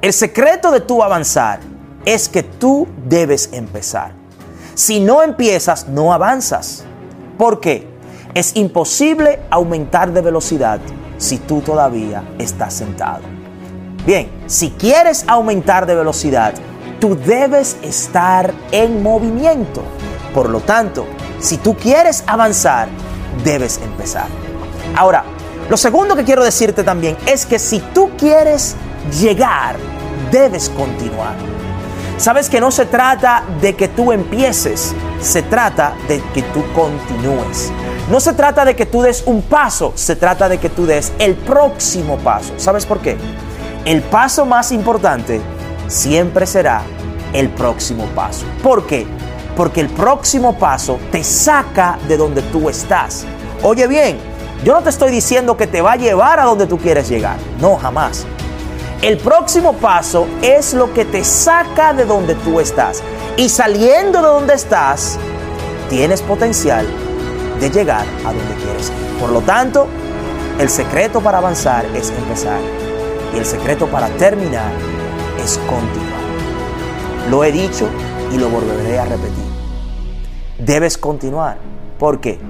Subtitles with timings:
[0.00, 1.58] El secreto de tu avanzar
[2.04, 4.12] es que tú debes empezar.
[4.76, 6.84] Si no empiezas, no avanzas.
[7.36, 7.88] ¿Por qué?
[8.32, 10.78] Es imposible aumentar de velocidad
[11.16, 13.22] si tú todavía estás sentado.
[14.06, 16.54] Bien, si quieres aumentar de velocidad,
[17.00, 19.82] tú debes estar en movimiento.
[20.32, 21.06] Por lo tanto,
[21.40, 22.88] si tú quieres avanzar,
[23.42, 24.28] debes empezar.
[24.94, 25.24] Ahora,
[25.68, 28.76] lo segundo que quiero decirte también es que si tú quieres
[29.10, 29.76] llegar,
[30.30, 31.36] debes continuar.
[32.16, 37.70] Sabes que no se trata de que tú empieces, se trata de que tú continúes.
[38.10, 41.12] No se trata de que tú des un paso, se trata de que tú des
[41.18, 42.54] el próximo paso.
[42.56, 43.16] ¿Sabes por qué?
[43.84, 45.40] El paso más importante
[45.86, 46.82] siempre será
[47.32, 48.46] el próximo paso.
[48.62, 49.06] ¿Por qué?
[49.56, 53.26] Porque el próximo paso te saca de donde tú estás.
[53.62, 54.18] Oye bien,
[54.64, 57.36] yo no te estoy diciendo que te va a llevar a donde tú quieres llegar.
[57.60, 58.26] No, jamás.
[59.00, 63.00] El próximo paso es lo que te saca de donde tú estás.
[63.36, 65.16] Y saliendo de donde estás,
[65.88, 66.84] tienes potencial
[67.60, 68.90] de llegar a donde quieres.
[69.20, 69.86] Por lo tanto,
[70.58, 72.58] el secreto para avanzar es empezar.
[73.32, 74.72] Y el secreto para terminar
[75.44, 76.18] es continuar.
[77.30, 77.88] Lo he dicho
[78.32, 79.44] y lo volveré a repetir.
[80.58, 81.58] Debes continuar.
[82.00, 82.40] ¿Por qué?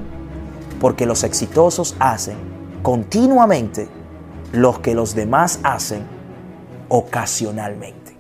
[0.81, 2.39] Porque los exitosos hacen
[2.83, 3.91] continuamente
[4.53, 6.18] lo que los demás hacen
[6.89, 8.18] ocasionalmente.